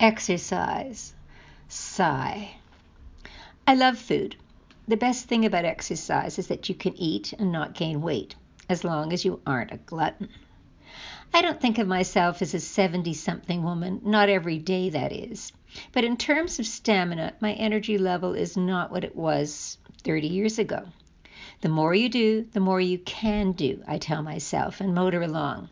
[0.00, 1.12] Exercise.
[1.68, 2.52] Sigh.
[3.66, 4.34] I love food.
[4.88, 8.34] The best thing about exercise is that you can eat and not gain weight,
[8.70, 10.30] as long as you aren't a glutton.
[11.34, 15.52] I don't think of myself as a 70 something woman, not every day, that is.
[15.92, 20.58] But in terms of stamina, my energy level is not what it was 30 years
[20.58, 20.88] ago.
[21.60, 25.68] The more you do, the more you can do, I tell myself, and motor along.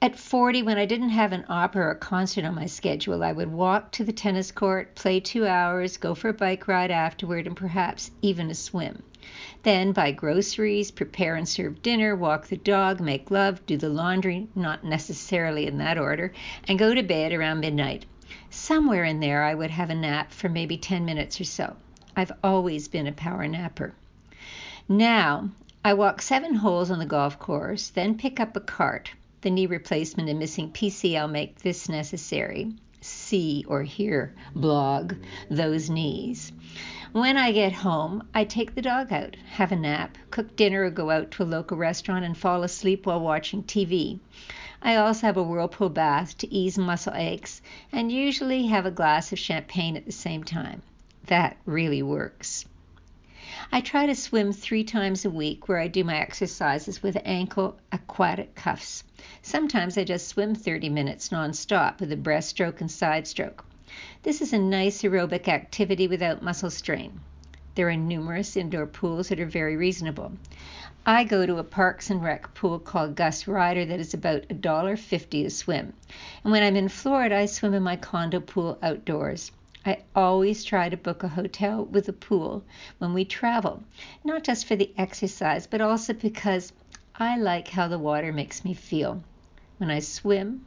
[0.00, 3.50] At 40, when I didn't have an opera or concert on my schedule, I would
[3.50, 7.56] walk to the tennis court, play two hours, go for a bike ride afterward, and
[7.56, 9.02] perhaps even a swim.
[9.64, 14.46] Then buy groceries, prepare and serve dinner, walk the dog, make love, do the laundry,
[14.54, 16.32] not necessarily in that order,
[16.68, 18.06] and go to bed around midnight.
[18.50, 21.74] Somewhere in there, I would have a nap for maybe 10 minutes or so.
[22.14, 23.94] I've always been a power napper.
[24.88, 25.50] Now,
[25.84, 29.10] I walk seven holes on the golf course, then pick up a cart
[29.40, 32.72] the knee replacement and missing PCL make this necessary.
[33.00, 35.14] See or hear blog
[35.48, 36.52] those knees.
[37.12, 40.90] When I get home, I take the dog out, have a nap, cook dinner, or
[40.90, 44.18] go out to a local restaurant and fall asleep while watching TV.
[44.82, 49.32] I also have a whirlpool bath to ease muscle aches and usually have a glass
[49.32, 50.82] of champagne at the same time.
[51.26, 52.64] That really works.
[53.72, 57.76] I try to swim three times a week where I do my exercises with ankle
[57.90, 59.02] aquatic cuffs.
[59.42, 63.64] Sometimes I just swim 30 minutes nonstop with a breaststroke and side stroke.
[64.22, 67.20] This is a nice aerobic activity without muscle strain.
[67.74, 70.32] There are numerous indoor pools that are very reasonable.
[71.04, 75.46] I go to a Parks and Rec pool called Gus Ryder that is about $1.50
[75.46, 75.92] a swim.
[76.44, 79.50] And when I'm in Florida, I swim in my condo pool outdoors.
[79.88, 82.62] I always try to book a hotel with a pool
[82.98, 83.82] when we travel,
[84.22, 86.74] not just for the exercise, but also because
[87.14, 89.24] I like how the water makes me feel.
[89.78, 90.66] When I swim,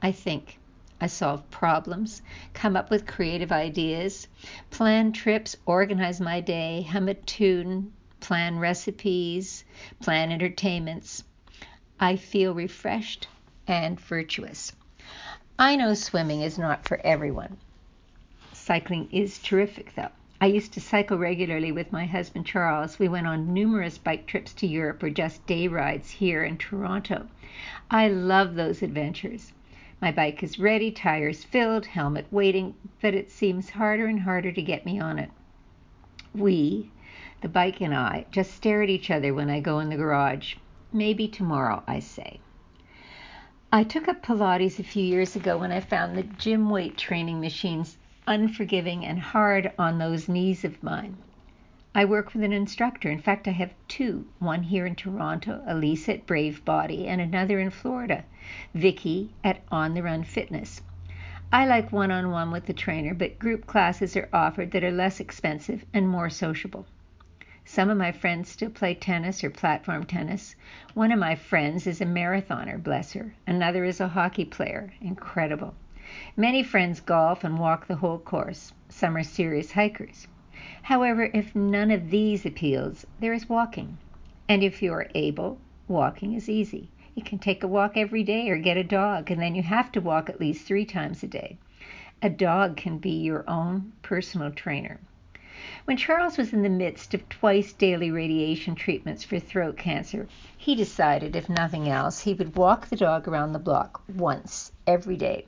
[0.00, 0.58] I think.
[1.02, 2.22] I solve problems,
[2.54, 4.26] come up with creative ideas,
[4.70, 9.64] plan trips, organize my day, hum a tune, plan recipes,
[10.00, 11.24] plan entertainments.
[12.00, 13.28] I feel refreshed
[13.66, 14.72] and virtuous.
[15.58, 17.58] I know swimming is not for everyone.
[18.64, 20.12] Cycling is terrific, though.
[20.40, 22.96] I used to cycle regularly with my husband Charles.
[22.96, 27.26] We went on numerous bike trips to Europe or just day rides here in Toronto.
[27.90, 29.52] I love those adventures.
[30.00, 34.62] My bike is ready, tires filled, helmet waiting, but it seems harder and harder to
[34.62, 35.32] get me on it.
[36.32, 36.92] We,
[37.40, 40.54] the bike and I, just stare at each other when I go in the garage.
[40.92, 42.38] Maybe tomorrow, I say.
[43.72, 47.40] I took up Pilates a few years ago when I found the gym weight training
[47.40, 47.96] machines
[48.26, 51.16] unforgiving and hard on those knees of mine.
[51.94, 53.10] I work with an instructor.
[53.10, 57.60] In fact, I have two one here in Toronto, Elise at Brave Body, and another
[57.60, 58.24] in Florida,
[58.74, 60.80] Vicky at On the Run Fitness.
[61.52, 64.90] I like one on one with the trainer, but group classes are offered that are
[64.90, 66.86] less expensive and more sociable.
[67.64, 70.56] Some of my friends still play tennis or platform tennis.
[70.94, 73.34] One of my friends is a marathoner, bless her.
[73.46, 74.92] Another is a hockey player.
[75.00, 75.74] Incredible.
[76.36, 78.74] Many friends golf and walk the whole course.
[78.90, 80.26] Some are serious hikers.
[80.82, 83.96] However, if none of these appeals, there is walking.
[84.46, 85.58] And if you are able,
[85.88, 86.90] walking is easy.
[87.14, 89.90] You can take a walk every day or get a dog, and then you have
[89.92, 91.56] to walk at least three times a day.
[92.20, 95.00] A dog can be your own personal trainer.
[95.86, 100.74] When Charles was in the midst of twice daily radiation treatments for throat cancer, he
[100.74, 105.46] decided, if nothing else, he would walk the dog around the block once every day.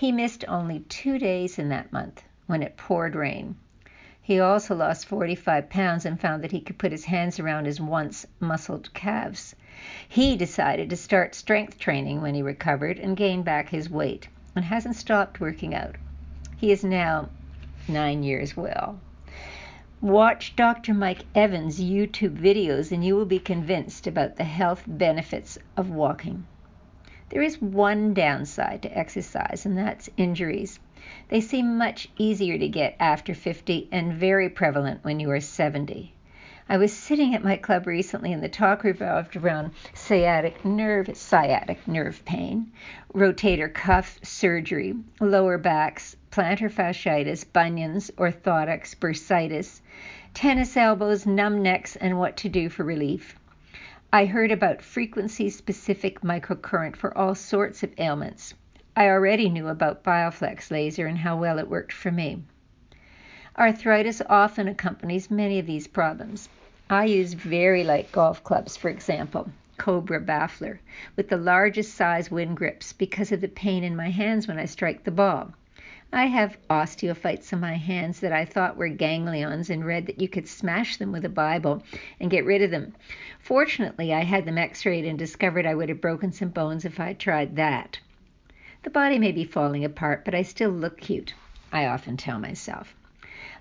[0.00, 3.56] He missed only two days in that month when it poured rain.
[4.22, 7.82] He also lost 45 pounds and found that he could put his hands around his
[7.82, 9.54] once muscled calves.
[10.08, 14.64] He decided to start strength training when he recovered and gained back his weight and
[14.64, 15.96] hasn't stopped working out.
[16.56, 17.28] He is now
[17.86, 18.98] nine years well.
[20.00, 20.94] Watch Dr.
[20.94, 26.46] Mike Evans' YouTube videos and you will be convinced about the health benefits of walking.
[27.30, 30.80] There is one downside to exercise, and that's injuries.
[31.28, 36.12] They seem much easier to get after 50 and very prevalent when you are 70.
[36.68, 41.86] I was sitting at my club recently and the talk revolved around sciatic nerve, sciatic
[41.86, 42.72] nerve pain,
[43.14, 49.80] rotator cuff surgery, lower backs, plantar fasciitis, bunions, orthotics, bursitis,
[50.34, 53.39] tennis elbows, numb necks, and what to do for relief.
[54.12, 58.54] I heard about frequency specific microcurrent for all sorts of ailments.
[58.96, 62.42] I already knew about Bioflex laser and how well it worked for me.
[63.56, 66.48] Arthritis often accompanies many of these problems.
[66.88, 70.80] I use very light golf clubs, for example, Cobra Baffler,
[71.14, 74.64] with the largest size Winn grips because of the pain in my hands when I
[74.64, 75.54] strike the ball.
[76.12, 80.28] I have osteophytes on my hands that I thought were ganglions and read that you
[80.28, 81.84] could smash them with a Bible
[82.18, 82.94] and get rid of them.
[83.38, 86.98] Fortunately, I had them x rayed and discovered I would have broken some bones if
[86.98, 88.00] I tried that.
[88.82, 91.32] The body may be falling apart, but I still look cute,
[91.72, 92.94] I often tell myself.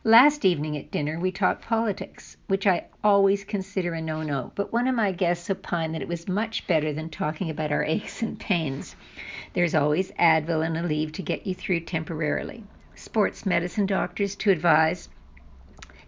[0.05, 4.71] Last evening at dinner, we talked politics, which I always consider a no no, but
[4.71, 8.21] one of my guests opined that it was much better than talking about our aches
[8.21, 8.95] and pains.
[9.53, 12.63] There's always Advil and Aleve to get you through temporarily,
[12.95, 15.09] sports medicine doctors to advise,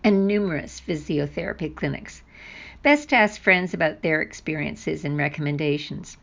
[0.05, 2.23] and numerous physiotherapy clinics.
[2.83, 6.15] Best to ask friends about their experiences and recommendations.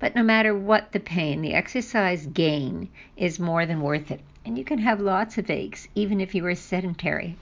[0.00, 4.20] But no matter what the pain, the exercise gain is more than worth it.
[4.44, 7.36] And you can have lots of aches even if you are sedentary.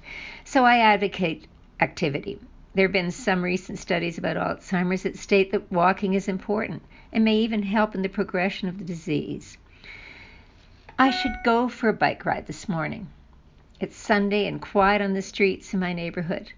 [0.45, 1.47] So I advocate
[1.81, 2.39] activity.
[2.75, 6.83] There have been some recent studies about Alzheimer's that state that walking is important
[7.13, 9.59] and may even help in the progression of the disease.
[10.99, 13.09] I should go for a bike ride this morning.
[13.81, 16.53] It's Sunday and quiet on the streets in my neighborhood,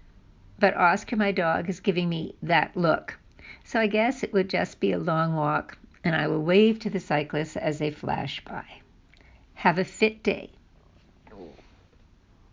[0.59, 3.17] but Oscar, my dog, is giving me that look.
[3.63, 6.89] So I guess it would just be a long walk, and I will wave to
[6.89, 8.63] the cyclists as they flash by.
[9.65, 10.51] Have a fit day.